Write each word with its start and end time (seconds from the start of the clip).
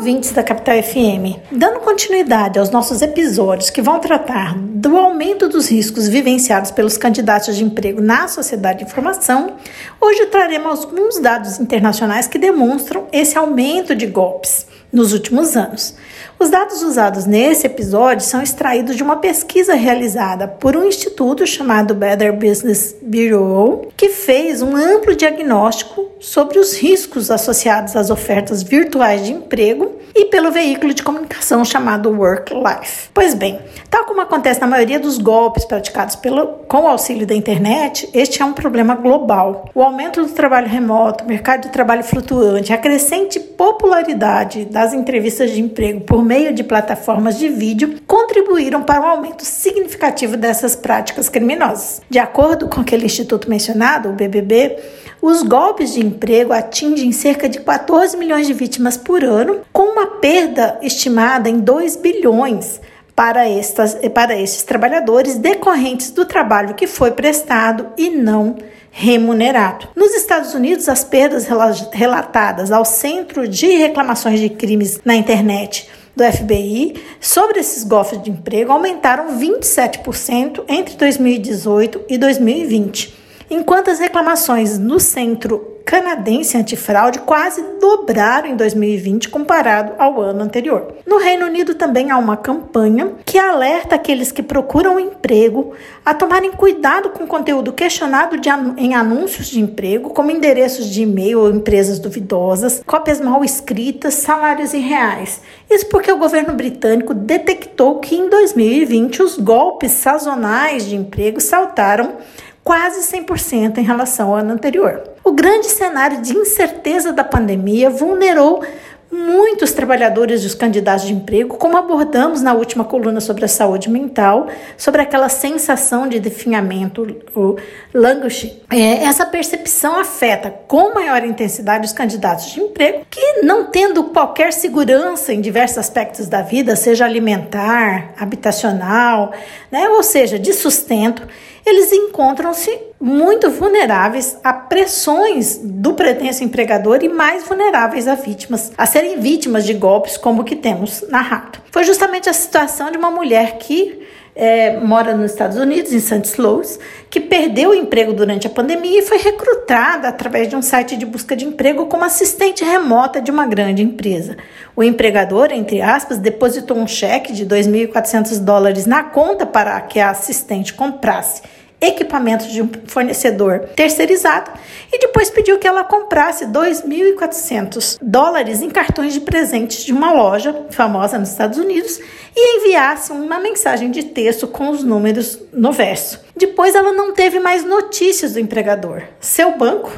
ouvintes 0.00 0.32
da 0.32 0.42
Capital 0.42 0.82
FM, 0.82 1.36
dando 1.52 1.80
continuidade 1.80 2.58
aos 2.58 2.70
nossos 2.70 3.02
episódios 3.02 3.68
que 3.68 3.82
vão 3.82 3.98
tratar 3.98 4.56
do 4.58 4.96
aumento 4.96 5.46
dos 5.46 5.70
riscos 5.70 6.08
vivenciados 6.08 6.70
pelos 6.70 6.96
candidatos 6.96 7.54
de 7.54 7.62
emprego 7.62 8.00
na 8.00 8.26
sociedade 8.26 8.78
de 8.78 8.84
informação, 8.86 9.56
hoje 10.00 10.24
traremos 10.24 10.86
alguns 10.86 11.18
dados 11.18 11.60
internacionais 11.60 12.26
que 12.26 12.38
demonstram 12.38 13.08
esse 13.12 13.36
aumento 13.36 13.94
de 13.94 14.06
golpes 14.06 14.66
nos 14.90 15.12
últimos 15.12 15.54
anos. 15.54 15.94
Os 16.38 16.48
dados 16.48 16.82
usados 16.82 17.26
nesse 17.26 17.66
episódio 17.66 18.24
são 18.24 18.42
extraídos 18.42 18.96
de 18.96 19.02
uma 19.02 19.16
pesquisa 19.16 19.74
realizada 19.74 20.48
por 20.48 20.78
um 20.78 20.84
instituto 20.84 21.46
chamado 21.46 21.94
Better 21.94 22.32
Business 22.32 22.96
Bureau, 23.02 23.92
que 23.98 24.08
fez 24.08 24.62
um 24.62 24.74
amplo 24.74 25.14
diagnóstico 25.14 26.09
sobre 26.20 26.58
os 26.58 26.76
riscos 26.76 27.30
associados 27.30 27.96
às 27.96 28.10
ofertas 28.10 28.62
virtuais 28.62 29.24
de 29.24 29.32
emprego 29.32 29.98
e 30.14 30.26
pelo 30.26 30.50
veículo 30.50 30.92
de 30.92 31.02
comunicação 31.02 31.64
chamado 31.64 32.10
Work 32.10 32.52
Life. 32.52 33.08
Pois 33.14 33.34
bem, 33.34 33.58
tal 33.88 34.04
como 34.04 34.20
acontece 34.20 34.60
na 34.60 34.66
maioria 34.66 35.00
dos 35.00 35.16
golpes 35.18 35.64
praticados 35.64 36.16
pelo, 36.16 36.46
com 36.68 36.82
o 36.82 36.88
auxílio 36.88 37.26
da 37.26 37.34
internet, 37.34 38.08
este 38.12 38.42
é 38.42 38.44
um 38.44 38.52
problema 38.52 38.94
global. 38.94 39.64
O 39.74 39.82
aumento 39.82 40.24
do 40.24 40.32
trabalho 40.32 40.68
remoto, 40.68 41.24
mercado 41.24 41.62
de 41.62 41.70
trabalho 41.70 42.04
flutuante, 42.04 42.72
a 42.72 42.78
crescente 42.78 43.40
popularidade 43.40 44.66
das 44.66 44.92
entrevistas 44.92 45.50
de 45.52 45.60
emprego 45.60 46.02
por 46.02 46.22
meio 46.22 46.52
de 46.52 46.62
plataformas 46.62 47.38
de 47.38 47.48
vídeo 47.48 47.98
contribuíram 48.06 48.82
para 48.82 49.00
um 49.00 49.06
aumento 49.06 49.44
significativo 49.44 50.36
dessas 50.36 50.76
práticas 50.76 51.28
criminosas. 51.28 52.02
De 52.10 52.18
acordo 52.18 52.68
com 52.68 52.80
aquele 52.80 53.06
instituto 53.06 53.48
mencionado, 53.48 54.10
o 54.10 54.12
BBB, 54.12 54.76
os 55.22 55.42
golpes 55.42 55.92
de 55.92 56.04
emprego 56.04 56.52
atingem 56.52 57.12
cerca 57.12 57.48
de 57.48 57.60
14 57.60 58.16
milhões 58.16 58.46
de 58.46 58.52
vítimas 58.52 58.96
por 58.96 59.22
ano, 59.22 59.60
com 59.72 59.92
uma 59.92 60.06
perda 60.06 60.78
estimada 60.82 61.48
em 61.48 61.58
2 61.58 61.96
bilhões 61.96 62.80
para, 63.14 63.46
estas, 63.46 63.96
para 64.14 64.34
esses 64.34 64.62
trabalhadores 64.62 65.36
decorrentes 65.36 66.10
do 66.10 66.24
trabalho 66.24 66.74
que 66.74 66.86
foi 66.86 67.10
prestado 67.10 67.88
e 67.98 68.08
não 68.08 68.56
remunerado. 68.90 69.88
Nos 69.94 70.14
Estados 70.14 70.54
Unidos, 70.54 70.88
as 70.88 71.04
perdas 71.04 71.46
relatadas 71.92 72.72
ao 72.72 72.84
Centro 72.84 73.46
de 73.46 73.66
Reclamações 73.66 74.40
de 74.40 74.48
Crimes 74.48 75.00
na 75.04 75.14
Internet 75.14 75.88
do 76.16 76.24
FBI 76.24 76.94
sobre 77.20 77.60
esses 77.60 77.84
golpes 77.84 78.22
de 78.22 78.30
emprego 78.30 78.72
aumentaram 78.72 79.38
27% 79.38 80.64
entre 80.68 80.96
2018 80.96 82.02
e 82.08 82.18
2020, 82.18 83.19
enquanto 83.50 83.90
as 83.90 83.98
reclamações 83.98 84.78
no 84.78 85.00
Centro 85.00 85.70
canadense 85.90 86.56
antifraude 86.56 87.18
quase 87.18 87.60
dobraram 87.80 88.48
em 88.48 88.54
2020 88.54 89.28
comparado 89.28 89.94
ao 89.98 90.20
ano 90.20 90.44
anterior. 90.44 90.94
No 91.04 91.18
Reino 91.18 91.46
Unido 91.46 91.74
também 91.74 92.12
há 92.12 92.16
uma 92.16 92.36
campanha 92.36 93.14
que 93.24 93.36
alerta 93.36 93.96
aqueles 93.96 94.30
que 94.30 94.40
procuram 94.40 95.00
emprego 95.00 95.72
a 96.04 96.14
tomarem 96.14 96.52
cuidado 96.52 97.10
com 97.10 97.26
conteúdo 97.26 97.72
questionado 97.72 98.38
de, 98.38 98.48
em 98.76 98.94
anúncios 98.94 99.48
de 99.48 99.58
emprego, 99.58 100.10
como 100.10 100.30
endereços 100.30 100.86
de 100.86 101.02
e-mail 101.02 101.40
ou 101.40 101.50
empresas 101.50 101.98
duvidosas, 101.98 102.80
cópias 102.86 103.20
mal 103.20 103.42
escritas, 103.42 104.14
salários 104.14 104.72
irreais. 104.72 105.40
Isso 105.68 105.88
porque 105.88 106.12
o 106.12 106.18
governo 106.18 106.54
britânico 106.54 107.12
detectou 107.12 107.98
que 107.98 108.14
em 108.14 108.28
2020 108.28 109.22
os 109.22 109.36
golpes 109.36 109.90
sazonais 109.90 110.86
de 110.86 110.94
emprego 110.94 111.40
saltaram 111.40 112.18
quase 112.62 113.00
100% 113.12 113.78
em 113.78 113.82
relação 113.82 114.28
ao 114.28 114.36
ano 114.36 114.52
anterior. 114.52 115.02
O 115.24 115.32
grande 115.32 115.66
cenário 115.66 116.20
de 116.22 116.36
incerteza 116.36 117.12
da 117.12 117.24
pandemia 117.24 117.90
vulnerou 117.90 118.62
muitos 119.10 119.72
trabalhadores 119.72 120.42
e 120.42 120.46
os 120.46 120.54
candidatos 120.54 121.06
de 121.06 121.12
emprego, 121.12 121.56
como 121.56 121.76
abordamos 121.76 122.42
na 122.42 122.54
última 122.54 122.84
coluna 122.84 123.20
sobre 123.20 123.44
a 123.44 123.48
saúde 123.48 123.90
mental, 123.90 124.46
sobre 124.76 125.02
aquela 125.02 125.28
sensação 125.28 126.08
de 126.08 126.20
definhamento, 126.20 127.16
o 127.34 127.56
languishing. 127.92 128.60
É, 128.70 129.04
essa 129.04 129.26
percepção 129.26 129.98
afeta 129.98 130.50
com 130.68 130.94
maior 130.94 131.24
intensidade 131.24 131.86
os 131.86 131.92
candidatos 131.92 132.52
de 132.52 132.60
emprego 132.60 133.04
que, 133.10 133.42
não 133.42 133.64
tendo 133.64 134.04
qualquer 134.04 134.52
segurança 134.52 135.32
em 135.32 135.40
diversos 135.40 135.78
aspectos 135.78 136.28
da 136.28 136.42
vida, 136.42 136.76
seja 136.76 137.04
alimentar, 137.04 138.14
habitacional, 138.16 139.32
né, 139.72 139.88
ou 139.88 140.04
seja, 140.04 140.38
de 140.38 140.52
sustento, 140.52 141.26
eles 141.70 141.92
encontram-se 141.92 142.78
muito 143.00 143.48
vulneráveis 143.50 144.36
a 144.44 144.52
pressões 144.52 145.58
do 145.62 145.94
pretenso 145.94 146.44
empregador 146.44 147.02
e 147.02 147.08
mais 147.08 147.44
vulneráveis 147.44 148.06
a 148.06 148.14
vítimas, 148.14 148.72
a 148.76 148.84
serem 148.84 149.18
vítimas 149.20 149.64
de 149.64 149.72
golpes 149.72 150.16
como 150.16 150.42
o 150.42 150.44
que 150.44 150.56
temos 150.56 151.04
narrado. 151.08 151.58
Foi 151.70 151.84
justamente 151.84 152.28
a 152.28 152.32
situação 152.32 152.90
de 152.90 152.98
uma 152.98 153.10
mulher 153.10 153.56
que 153.58 153.99
é, 154.40 154.80
mora 154.80 155.12
nos 155.14 155.32
Estados 155.32 155.58
Unidos, 155.58 155.92
em 155.92 155.98
St. 155.98 156.40
Louis, 156.40 156.80
que 157.10 157.20
perdeu 157.20 157.70
o 157.70 157.74
emprego 157.74 158.14
durante 158.14 158.46
a 158.46 158.50
pandemia 158.50 159.00
e 159.00 159.02
foi 159.02 159.18
recrutada 159.18 160.08
através 160.08 160.48
de 160.48 160.56
um 160.56 160.62
site 160.62 160.96
de 160.96 161.04
busca 161.04 161.36
de 161.36 161.44
emprego 161.44 161.84
como 161.84 162.04
assistente 162.04 162.64
remota 162.64 163.20
de 163.20 163.30
uma 163.30 163.46
grande 163.46 163.82
empresa. 163.82 164.38
O 164.74 164.82
empregador, 164.82 165.52
entre 165.52 165.82
aspas, 165.82 166.16
depositou 166.16 166.78
um 166.78 166.86
cheque 166.86 167.34
de 167.34 167.44
2.400 167.44 168.38
dólares 168.42 168.86
na 168.86 169.04
conta 169.04 169.44
para 169.44 169.78
que 169.82 170.00
a 170.00 170.08
assistente 170.08 170.72
comprasse 170.72 171.42
equipamentos 171.80 172.46
de 172.46 172.62
um 172.62 172.70
fornecedor 172.86 173.60
terceirizado 173.74 174.50
e 174.92 174.98
depois 174.98 175.30
pediu 175.30 175.58
que 175.58 175.66
ela 175.66 175.84
comprasse 175.84 176.46
2.400 176.46 177.98
dólares 178.02 178.60
em 178.60 178.68
cartões 178.68 179.14
de 179.14 179.20
presentes 179.20 179.84
de 179.84 179.92
uma 179.92 180.12
loja 180.12 180.66
famosa 180.70 181.18
nos 181.18 181.30
Estados 181.30 181.58
Unidos 181.58 181.98
e 182.36 182.58
enviasse 182.58 183.12
uma 183.12 183.38
mensagem 183.38 183.90
de 183.90 184.02
texto 184.04 184.46
com 184.46 184.70
os 184.70 184.84
números 184.84 185.38
no 185.52 185.72
verso. 185.72 186.20
Depois 186.36 186.74
ela 186.74 186.92
não 186.92 187.12
teve 187.12 187.40
mais 187.40 187.64
notícias 187.64 188.34
do 188.34 188.40
empregador. 188.40 189.02
Seu 189.18 189.56
banco 189.56 189.90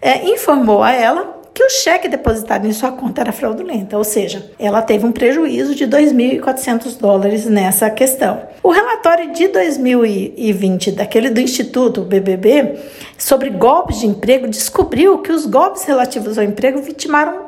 é, 0.00 0.28
informou 0.28 0.82
a 0.82 0.92
ela 0.92 1.36
que 1.56 1.64
o 1.64 1.70
cheque 1.70 2.06
depositado 2.06 2.66
em 2.66 2.72
sua 2.74 2.92
conta 2.92 3.22
era 3.22 3.32
fraudulento, 3.32 3.96
ou 3.96 4.04
seja, 4.04 4.50
ela 4.58 4.82
teve 4.82 5.06
um 5.06 5.10
prejuízo 5.10 5.74
de 5.74 5.86
2.400 5.86 6.98
dólares 6.98 7.46
nessa 7.46 7.88
questão. 7.88 8.42
O 8.62 8.68
relatório 8.68 9.32
de 9.32 9.48
2020 9.48 10.92
daquele 10.92 11.30
do 11.30 11.40
Instituto 11.40 12.02
BBB 12.02 12.78
sobre 13.16 13.48
golpes 13.48 14.00
de 14.00 14.06
emprego 14.06 14.46
descobriu 14.46 15.22
que 15.22 15.32
os 15.32 15.46
golpes 15.46 15.84
relativos 15.84 16.36
ao 16.36 16.44
emprego 16.44 16.82
vitimaram 16.82 17.46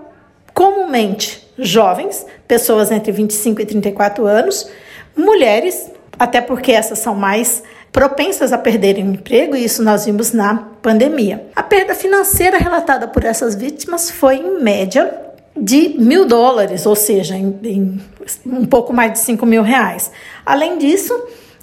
comumente 0.54 1.46
jovens, 1.58 2.24
pessoas 2.46 2.90
entre 2.90 3.12
25 3.12 3.60
e 3.60 3.66
34 3.66 4.24
anos, 4.24 4.70
mulheres, 5.14 5.90
até 6.18 6.40
porque 6.40 6.72
essas 6.72 6.98
são 6.98 7.14
mais 7.14 7.62
propensas 7.92 8.52
a 8.52 8.58
perderem 8.58 9.08
o 9.08 9.14
emprego, 9.14 9.56
e 9.56 9.64
isso 9.64 9.82
nós 9.82 10.04
vimos 10.04 10.32
na 10.32 10.56
pandemia. 10.82 11.46
A 11.54 11.62
perda 11.62 11.94
financeira 11.94 12.58
relatada 12.58 13.08
por 13.08 13.24
essas 13.24 13.54
vítimas 13.54 14.10
foi, 14.10 14.36
em 14.36 14.62
média, 14.62 15.12
de 15.56 15.96
mil 15.98 16.24
dólares, 16.24 16.86
ou 16.86 16.94
seja, 16.94 17.36
em, 17.36 17.58
em 17.64 18.00
um 18.46 18.64
pouco 18.64 18.92
mais 18.92 19.12
de 19.12 19.18
cinco 19.18 19.44
mil 19.44 19.62
reais. 19.62 20.10
Além 20.44 20.78
disso, 20.78 21.14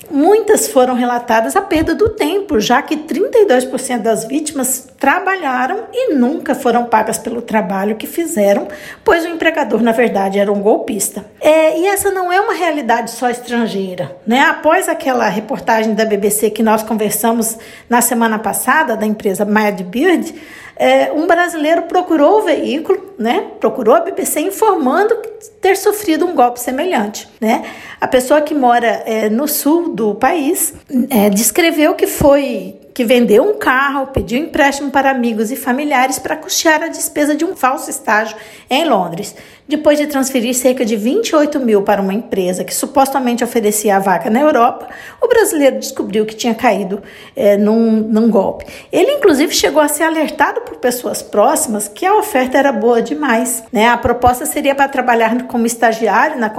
Muitas 0.09 0.67
foram 0.67 0.93
relatadas 0.93 1.55
a 1.55 1.61
perda 1.61 1.95
do 1.95 2.09
tempo, 2.09 2.59
já 2.59 2.81
que 2.81 2.95
32% 2.95 4.01
das 4.03 4.25
vítimas 4.25 4.87
trabalharam 4.97 5.85
e 5.94 6.13
nunca 6.13 6.56
foram 6.56 6.85
pagas 6.85 7.17
pelo 7.17 7.41
trabalho 7.41 7.95
que 7.95 8.07
fizeram, 8.07 8.67
pois 9.03 9.25
o 9.25 9.28
empregador, 9.28 9.81
na 9.81 9.91
verdade, 9.91 10.39
era 10.39 10.51
um 10.51 10.61
golpista. 10.61 11.25
É, 11.41 11.78
e 11.79 11.88
essa 11.88 12.11
não 12.11 12.31
é 12.31 12.39
uma 12.39 12.53
realidade 12.53 13.11
só 13.11 13.29
estrangeira. 13.29 14.16
Né? 14.25 14.39
Após 14.41 14.88
aquela 14.88 15.28
reportagem 15.28 15.94
da 15.94 16.05
BBC 16.05 16.50
que 16.50 16.63
nós 16.63 16.84
conversamos 16.84 17.57
na 17.89 18.01
semana 18.01 18.39
passada, 18.39 18.95
da 18.95 19.05
empresa 19.05 19.45
Madbeard, 19.45 20.34
é, 20.78 21.11
um 21.13 21.25
brasileiro 21.25 21.84
procurou 21.84 22.39
o 22.39 22.41
veículo, 22.41 23.13
né? 23.17 23.45
Procurou 23.61 23.95
a 23.95 24.01
BBC 24.01 24.41
informando 24.41 25.16
ter 25.61 25.78
sofrido 25.78 26.25
um 26.25 26.35
golpe 26.35 26.59
semelhante, 26.59 27.29
né? 27.40 27.64
A 27.99 28.08
pessoa 28.08 28.41
que 28.41 28.53
mora 28.53 29.03
é, 29.05 29.29
no 29.29 29.47
sul 29.47 29.96
do 29.96 30.16
país 30.16 30.73
é, 31.09 31.29
descreveu 31.29 31.96
que 31.96 32.08
foi 32.08 32.75
que 32.95 33.03
vendeu 33.03 33.43
um 33.43 33.59
carro, 33.59 34.07
pediu 34.07 34.39
empréstimo 34.39 34.89
para 34.89 35.11
amigos 35.11 35.51
e 35.51 35.57
familiares 35.57 36.17
para 36.17 36.37
custear 36.37 36.81
a 36.81 36.87
despesa 36.87 37.35
de 37.35 37.43
um 37.43 37.53
falso 37.53 37.89
estágio 37.89 38.37
em 38.69 38.85
Londres. 38.85 39.35
Depois 39.67 39.97
de 39.97 40.07
transferir 40.07 40.55
cerca 40.55 40.85
de 40.85 40.95
28 40.95 41.59
mil 41.59 41.81
para 41.81 42.01
uma 42.01 42.13
empresa 42.13 42.63
que 42.63 42.73
supostamente 42.73 43.43
oferecia 43.43 43.97
a 43.97 43.99
vaga 43.99 44.29
na 44.29 44.39
Europa, 44.39 44.87
o 45.21 45.27
brasileiro 45.27 45.77
descobriu 45.77 46.25
que 46.25 46.37
tinha 46.37 46.55
caído 46.55 47.03
é, 47.35 47.57
num, 47.57 47.99
num 47.99 48.29
golpe. 48.29 48.65
Ele, 48.89 49.11
inclusive, 49.11 49.53
chegou 49.53 49.81
a 49.81 49.89
ser 49.89 50.03
alertado 50.03 50.61
por 50.61 50.77
pessoas 50.77 51.21
próximas 51.21 51.89
que 51.89 52.05
a 52.05 52.15
oferta 52.15 52.57
era 52.57 52.71
boa 52.71 53.01
demais. 53.01 53.61
Né? 53.73 53.89
A 53.89 53.97
proposta 53.97 54.45
seria 54.45 54.73
para 54.73 54.87
trabalhar 54.87 55.47
como 55.47 55.65
estagiário 55.65 56.39
na, 56.39 56.49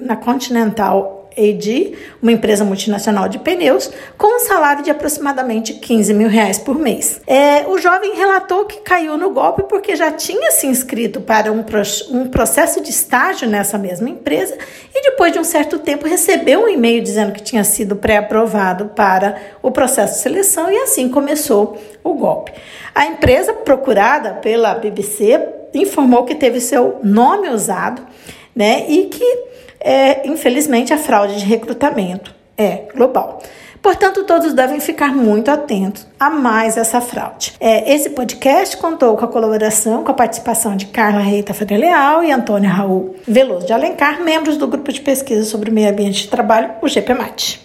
na 0.00 0.16
Continental 0.16 1.25
AG, 1.36 1.94
uma 2.22 2.32
empresa 2.32 2.64
multinacional 2.64 3.28
de 3.28 3.38
pneus, 3.38 3.90
com 4.16 4.36
um 4.36 4.40
salário 4.40 4.82
de 4.82 4.90
aproximadamente 4.90 5.74
15 5.74 6.14
mil 6.14 6.28
reais 6.28 6.58
por 6.58 6.78
mês. 6.78 7.20
É, 7.26 7.66
o 7.68 7.78
jovem 7.78 8.14
relatou 8.14 8.64
que 8.64 8.80
caiu 8.80 9.18
no 9.18 9.30
golpe 9.30 9.64
porque 9.64 9.94
já 9.94 10.10
tinha 10.10 10.50
se 10.50 10.66
inscrito 10.66 11.20
para 11.20 11.52
um, 11.52 11.64
um 12.10 12.28
processo 12.28 12.80
de 12.80 12.90
estágio 12.90 13.48
nessa 13.48 13.76
mesma 13.76 14.08
empresa 14.08 14.56
e 14.94 15.02
depois 15.02 15.32
de 15.32 15.38
um 15.38 15.44
certo 15.44 15.78
tempo 15.78 16.06
recebeu 16.06 16.64
um 16.64 16.68
e-mail 16.68 17.02
dizendo 17.02 17.32
que 17.32 17.42
tinha 17.42 17.64
sido 17.64 17.96
pré-aprovado 17.96 18.86
para 18.96 19.36
o 19.62 19.70
processo 19.70 20.14
de 20.14 20.20
seleção 20.20 20.70
e 20.70 20.76
assim 20.78 21.08
começou 21.08 21.78
o 22.02 22.14
golpe. 22.14 22.52
A 22.94 23.06
empresa 23.06 23.52
procurada 23.52 24.34
pela 24.34 24.74
BBC 24.74 25.38
informou 25.74 26.24
que 26.24 26.34
teve 26.34 26.60
seu 26.60 26.98
nome 27.02 27.48
usado, 27.50 28.02
né, 28.54 28.86
e 28.88 29.04
que 29.04 29.45
é, 29.86 30.26
infelizmente 30.26 30.92
a 30.92 30.98
fraude 30.98 31.38
de 31.38 31.44
recrutamento 31.44 32.34
é 32.58 32.88
global. 32.92 33.40
Portanto, 33.80 34.24
todos 34.24 34.52
devem 34.52 34.80
ficar 34.80 35.14
muito 35.14 35.48
atentos 35.48 36.08
a 36.18 36.28
mais 36.28 36.76
essa 36.76 37.00
fraude. 37.00 37.52
É, 37.60 37.94
esse 37.94 38.10
podcast 38.10 38.76
contou 38.78 39.16
com 39.16 39.24
a 39.24 39.28
colaboração, 39.28 40.02
com 40.02 40.10
a 40.10 40.14
participação 40.14 40.74
de 40.74 40.86
Carla 40.86 41.20
Reita 41.20 41.54
Freire 41.54 41.76
Leal 41.76 42.24
e 42.24 42.32
Antônio 42.32 42.68
Raul 42.68 43.14
Veloso 43.28 43.64
de 43.64 43.72
Alencar, 43.72 44.20
membros 44.24 44.56
do 44.56 44.66
grupo 44.66 44.90
de 44.90 45.00
pesquisa 45.00 45.44
sobre 45.44 45.70
o 45.70 45.72
meio 45.72 45.88
ambiente 45.88 46.22
de 46.22 46.28
trabalho, 46.28 46.72
o 46.82 46.88
GPMAT. 46.88 47.64